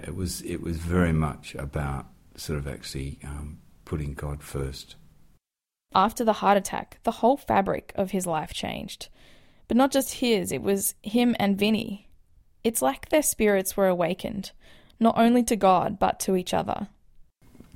it 0.00 0.14
was 0.14 0.42
it 0.42 0.62
was 0.62 0.76
very 0.78 1.12
much 1.12 1.54
about 1.54 2.06
sort 2.36 2.58
of 2.58 2.66
actually 2.66 3.18
um, 3.24 3.58
putting 3.84 4.14
God 4.14 4.42
first. 4.42 4.96
After 5.94 6.24
the 6.24 6.34
heart 6.34 6.58
attack, 6.58 6.98
the 7.04 7.12
whole 7.12 7.36
fabric 7.36 7.92
of 7.94 8.10
his 8.10 8.26
life 8.26 8.52
changed, 8.52 9.08
but 9.68 9.76
not 9.76 9.92
just 9.92 10.14
his. 10.14 10.52
It 10.52 10.62
was 10.62 10.94
him 11.02 11.34
and 11.38 11.56
Vinny. 11.56 12.08
It's 12.64 12.82
like 12.82 13.08
their 13.08 13.22
spirits 13.22 13.76
were 13.76 13.88
awakened, 13.88 14.52
not 14.98 15.16
only 15.16 15.42
to 15.44 15.56
God 15.56 15.98
but 15.98 16.18
to 16.20 16.36
each 16.36 16.52
other. 16.52 16.88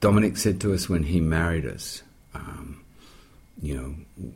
Dominic 0.01 0.37
said 0.37 0.61
to 0.63 0.75
us 0.75 0.89
when 0.89 1.05
he 1.05 1.21
married 1.21 1.65
us 1.65 2.03
um, 2.35 2.83
you 3.61 3.75
know, 3.75 4.31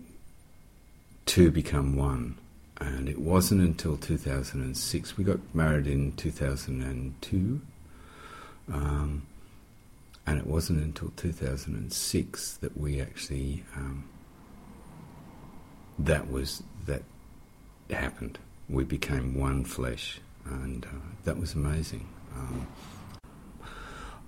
two 1.26 1.50
become 1.50 1.96
one. 1.96 2.36
And 2.78 3.08
it 3.08 3.18
wasn't 3.18 3.62
until 3.62 3.96
2006, 3.96 5.16
we 5.16 5.24
got 5.24 5.38
married 5.54 5.86
in 5.86 6.12
2002, 6.12 7.60
um, 8.70 9.26
and 10.26 10.38
it 10.38 10.46
wasn't 10.46 10.82
until 10.82 11.10
2006 11.16 12.56
that 12.58 12.76
we 12.76 13.00
actually, 13.00 13.64
um, 13.76 14.04
that 15.98 16.30
was, 16.30 16.62
that 16.84 17.02
happened. 17.88 18.38
We 18.68 18.84
became 18.84 19.34
one 19.38 19.64
flesh, 19.64 20.20
and 20.44 20.84
uh, 20.84 20.88
that 21.24 21.38
was 21.38 21.54
amazing. 21.54 22.06
Um, 22.36 22.66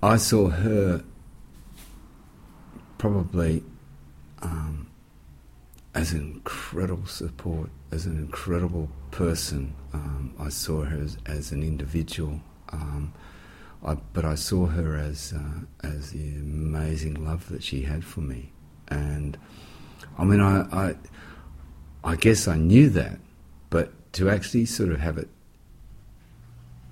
I 0.02 0.16
saw 0.16 0.48
her 0.48 1.04
probably 2.98 3.62
um, 4.42 4.88
as 5.94 6.12
incredible 6.12 7.06
support, 7.06 7.70
as 7.90 8.06
an 8.06 8.18
incredible 8.18 8.88
person. 9.10 9.74
Um, 9.92 10.34
I 10.38 10.48
saw 10.48 10.84
her 10.84 11.00
as, 11.00 11.16
as 11.26 11.52
an 11.52 11.62
individual, 11.62 12.40
um, 12.70 13.14
I, 13.84 13.94
but 14.12 14.24
I 14.24 14.34
saw 14.34 14.66
her 14.66 14.96
as 14.96 15.32
uh, 15.32 15.86
as 15.86 16.10
the 16.10 16.28
amazing 16.28 17.24
love 17.24 17.48
that 17.48 17.62
she 17.62 17.82
had 17.82 18.04
for 18.04 18.20
me, 18.20 18.52
and 18.88 19.38
I 20.18 20.24
mean, 20.24 20.40
I, 20.40 20.62
I, 20.72 20.94
I 22.04 22.16
guess 22.16 22.48
I 22.48 22.56
knew 22.56 22.90
that, 22.90 23.18
but 23.70 24.12
to 24.14 24.28
actually 24.28 24.66
sort 24.66 24.90
of 24.90 25.00
have 25.00 25.16
it 25.18 25.28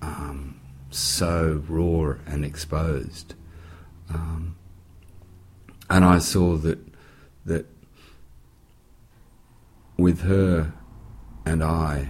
um, 0.01 0.59
so 0.89 1.63
raw 1.67 2.15
and 2.25 2.45
exposed. 2.45 3.33
Um, 4.09 4.55
and 5.89 6.05
I 6.05 6.19
saw 6.19 6.57
that 6.57 6.79
that 7.45 7.65
with 9.97 10.21
her 10.21 10.73
and 11.45 11.63
I 11.63 12.09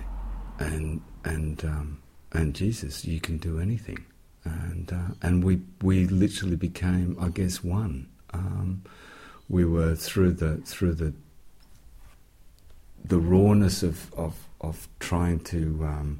and 0.59 1.01
and 1.23 1.63
um, 1.65 2.01
and 2.31 2.53
Jesus, 2.53 3.05
you 3.05 3.19
can 3.19 3.37
do 3.37 3.59
anything, 3.59 4.05
and 4.43 4.91
uh, 4.91 5.13
and 5.21 5.43
we 5.43 5.61
we 5.81 6.05
literally 6.05 6.55
became, 6.55 7.17
I 7.19 7.29
guess, 7.29 7.63
one. 7.63 8.07
Um, 8.33 8.83
we 9.49 9.65
were 9.65 9.95
through 9.95 10.33
the 10.33 10.57
through 10.57 10.93
the 10.95 11.13
the 13.03 13.19
rawness 13.19 13.83
of 13.83 14.13
of, 14.13 14.47
of 14.61 14.87
trying 14.99 15.39
to 15.41 15.79
um, 15.83 16.19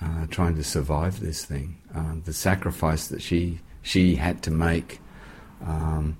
uh, 0.00 0.26
trying 0.30 0.56
to 0.56 0.64
survive 0.64 1.20
this 1.20 1.44
thing, 1.44 1.78
um, 1.94 2.22
the 2.24 2.32
sacrifice 2.32 3.06
that 3.08 3.22
she 3.22 3.60
she 3.82 4.16
had 4.16 4.42
to 4.42 4.50
make, 4.50 5.00
um, 5.64 6.16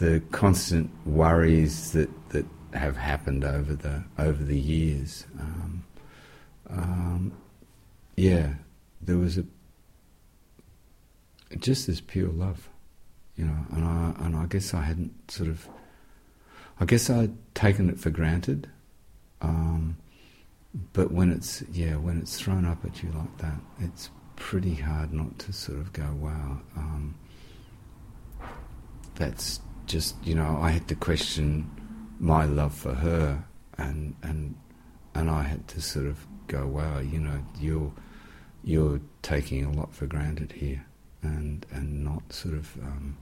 the 0.00 0.22
constant 0.32 0.90
worries 1.06 1.92
that, 1.92 2.08
that 2.30 2.46
have 2.72 2.96
happened 2.96 3.44
over 3.44 3.74
the 3.74 4.02
over 4.18 4.42
the 4.42 4.58
years. 4.58 5.26
Um, 5.38 5.84
um, 6.70 7.32
yeah, 8.16 8.54
there 9.02 9.18
was 9.18 9.36
a 9.36 9.44
just 11.58 11.86
this 11.86 12.00
pure 12.00 12.30
love, 12.30 12.70
you 13.36 13.44
know, 13.44 13.66
and 13.72 13.84
I 13.84 14.14
and 14.24 14.34
I 14.34 14.46
guess 14.46 14.72
I 14.72 14.80
hadn't 14.80 15.30
sort 15.30 15.50
of, 15.50 15.68
I 16.80 16.86
guess 16.86 17.10
I'd 17.10 17.36
taken 17.54 17.90
it 17.90 18.00
for 18.00 18.08
granted. 18.08 18.70
Um, 19.42 19.98
but 20.94 21.12
when 21.12 21.30
it's 21.30 21.62
yeah, 21.72 21.96
when 21.96 22.18
it's 22.18 22.40
thrown 22.40 22.64
up 22.64 22.86
at 22.86 23.02
you 23.02 23.10
like 23.12 23.36
that, 23.38 23.60
it's 23.80 24.08
pretty 24.36 24.76
hard 24.76 25.12
not 25.12 25.38
to 25.40 25.52
sort 25.52 25.76
of 25.78 25.92
go, 25.92 26.08
wow, 26.18 26.58
um, 26.74 27.14
that's 29.16 29.60
just 29.90 30.14
you 30.24 30.34
know, 30.34 30.58
I 30.62 30.70
had 30.70 30.86
to 30.88 30.94
question 30.94 31.68
my 32.20 32.44
love 32.44 32.72
for 32.74 32.94
her, 32.94 33.44
and 33.76 34.14
and 34.22 34.54
and 35.14 35.28
I 35.28 35.42
had 35.42 35.66
to 35.68 35.80
sort 35.80 36.06
of 36.06 36.24
go, 36.46 36.66
wow, 36.66 37.00
you 37.00 37.18
know, 37.18 37.42
you're 37.58 37.92
you're 38.62 39.00
taking 39.22 39.64
a 39.64 39.72
lot 39.72 39.92
for 39.92 40.06
granted 40.06 40.52
here, 40.52 40.84
and 41.22 41.66
and 41.72 42.04
not 42.04 42.32
sort 42.32 42.54
of, 42.54 42.76
um, 42.82 43.16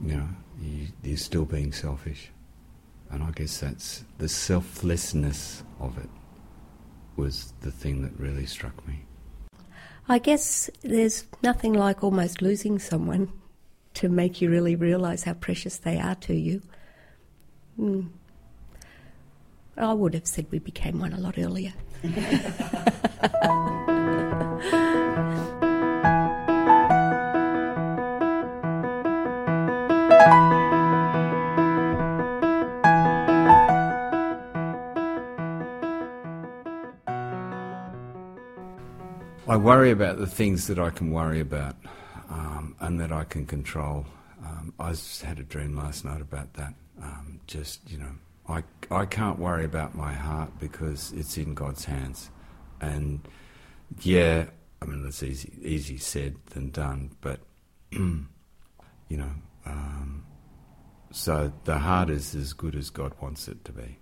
you 0.00 0.16
know, 0.16 0.28
you, 0.60 0.88
you're 1.02 1.16
still 1.16 1.46
being 1.46 1.72
selfish, 1.72 2.30
and 3.10 3.22
I 3.22 3.30
guess 3.30 3.58
that's 3.58 4.04
the 4.18 4.28
selflessness 4.28 5.62
of 5.80 5.96
it 5.96 6.10
was 7.16 7.54
the 7.62 7.72
thing 7.72 8.02
that 8.02 8.12
really 8.20 8.46
struck 8.46 8.86
me. 8.86 9.00
I 10.08 10.18
guess 10.18 10.70
there's 10.82 11.24
nothing 11.42 11.72
like 11.72 12.04
almost 12.04 12.40
losing 12.40 12.78
someone 12.78 13.32
to 13.98 14.08
make 14.08 14.40
you 14.40 14.48
really 14.48 14.76
realise 14.76 15.24
how 15.24 15.34
precious 15.34 15.78
they 15.78 15.98
are 15.98 16.14
to 16.14 16.32
you. 16.32 16.62
Mm. 17.76 18.10
I 19.76 19.92
would 19.92 20.14
have 20.14 20.24
said 20.24 20.46
we 20.52 20.60
became 20.60 21.00
one 21.00 21.12
a 21.12 21.18
lot 21.18 21.36
earlier. 21.36 21.72
I 39.48 39.56
worry 39.56 39.90
about 39.90 40.18
the 40.18 40.26
things 40.28 40.68
that 40.68 40.78
I 40.78 40.90
can 40.90 41.10
worry 41.10 41.40
about 41.40 41.74
um, 42.68 42.76
and 42.80 43.00
that 43.00 43.12
I 43.12 43.24
can 43.24 43.46
control. 43.46 44.06
Um, 44.44 44.72
I 44.78 44.90
just 44.90 45.22
had 45.22 45.38
a 45.38 45.42
dream 45.42 45.76
last 45.76 46.04
night 46.04 46.20
about 46.20 46.54
that. 46.54 46.74
Um, 47.02 47.40
just, 47.46 47.90
you 47.90 47.98
know, 47.98 48.12
I, 48.48 48.62
I 48.90 49.06
can't 49.06 49.38
worry 49.38 49.64
about 49.64 49.94
my 49.94 50.12
heart 50.12 50.58
because 50.58 51.12
it's 51.12 51.36
in 51.36 51.54
God's 51.54 51.84
hands. 51.84 52.30
And 52.80 53.20
yeah, 54.00 54.46
I 54.80 54.86
mean, 54.86 55.04
it's 55.06 55.22
easy, 55.22 55.52
easy 55.62 55.98
said 55.98 56.36
than 56.50 56.70
done, 56.70 57.10
but, 57.20 57.40
you 57.92 58.26
know, 59.10 59.30
um, 59.66 60.24
so 61.10 61.52
the 61.64 61.78
heart 61.78 62.10
is 62.10 62.34
as 62.34 62.52
good 62.52 62.74
as 62.74 62.90
God 62.90 63.12
wants 63.20 63.48
it 63.48 63.64
to 63.64 63.72
be. 63.72 63.98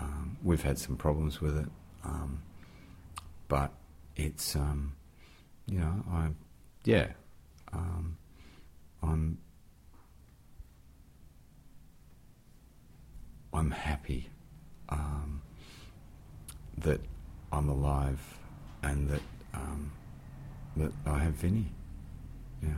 Um, 0.00 0.38
we've 0.42 0.62
had 0.62 0.78
some 0.78 0.96
problems 0.96 1.40
with 1.40 1.58
it, 1.58 1.68
but 3.48 3.72
it's 4.16 4.54
you 4.54 5.78
know 5.78 6.04
I 6.10 6.28
yeah 6.84 7.08
um, 7.72 8.16
I'm 9.02 9.38
I'm 13.52 13.70
happy 13.70 14.30
um, 14.88 15.42
that 16.78 17.00
I'm 17.52 17.68
alive 17.68 18.20
and 18.82 19.08
that 19.08 19.22
um, 19.54 19.92
that 20.76 20.92
I 21.06 21.18
have 21.18 21.34
Vinny. 21.34 21.66
Yeah. 22.62 22.70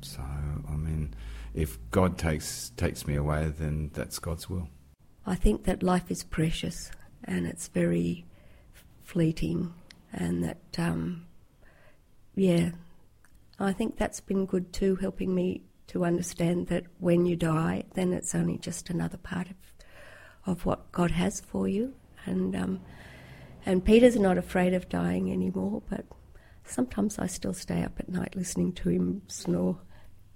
So 0.00 0.22
I 0.68 0.76
mean, 0.76 1.14
if 1.54 1.78
God 1.90 2.18
takes 2.18 2.72
takes 2.76 3.06
me 3.06 3.14
away, 3.16 3.52
then 3.58 3.90
that's 3.94 4.18
God's 4.18 4.48
will. 4.50 4.68
I 5.26 5.34
think 5.34 5.64
that 5.64 5.82
life 5.82 6.10
is 6.10 6.22
precious 6.22 6.90
and 7.24 7.46
it's 7.46 7.66
very 7.68 8.24
fleeting 9.02 9.72
and 10.12 10.44
that, 10.44 10.58
um, 10.78 11.26
yeah, 12.34 12.70
I 13.58 13.72
think 13.72 13.96
that's 13.96 14.20
been 14.20 14.46
good 14.46 14.72
too, 14.72 14.96
helping 14.96 15.34
me 15.34 15.62
to 15.88 16.04
understand 16.04 16.66
that 16.66 16.84
when 16.98 17.26
you 17.26 17.36
die, 17.36 17.84
then 17.94 18.12
it's 18.12 18.34
only 18.34 18.58
just 18.58 18.90
another 18.90 19.16
part 19.16 19.48
of 19.48 19.56
of 20.46 20.64
what 20.64 20.92
God 20.92 21.10
has 21.10 21.40
for 21.40 21.66
you, 21.68 21.94
and 22.24 22.54
um, 22.54 22.80
and 23.64 23.84
Peter's 23.84 24.16
not 24.16 24.38
afraid 24.38 24.74
of 24.74 24.88
dying 24.88 25.32
anymore, 25.32 25.82
but 25.90 26.04
sometimes 26.64 27.18
I 27.18 27.26
still 27.26 27.52
stay 27.52 27.82
up 27.82 27.98
at 27.98 28.08
night 28.08 28.36
listening 28.36 28.72
to 28.74 28.88
him 28.88 29.22
snore, 29.26 29.78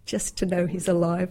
just 0.05 0.37
to 0.39 0.47
know 0.47 0.67
he's 0.67 0.89
alive. 0.89 1.31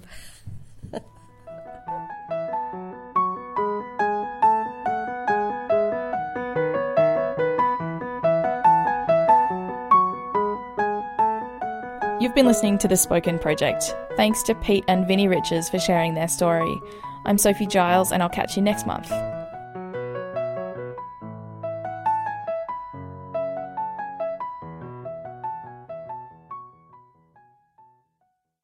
You've 12.20 12.36
been 12.36 12.48
listening 12.48 12.78
to 12.80 12.88
The 12.90 12.98
Spoken 12.98 13.40
Project. 13.40 13.96
Thanks 14.18 14.44
to 14.44 14.54
Pete 14.54 14.84
and 14.90 15.08
Vinnie 15.08 15.30
Riches 15.30 15.70
for 15.70 15.80
sharing 15.80 16.16
their 16.16 16.28
story. 16.28 16.82
I'm 17.24 17.38
Sophie 17.38 17.66
Giles, 17.66 18.12
and 18.12 18.22
I'll 18.22 18.28
catch 18.28 18.58
you 18.58 18.62
next 18.62 18.86
month. 18.86 19.10